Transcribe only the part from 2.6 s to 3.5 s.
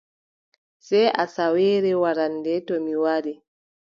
to mi wari.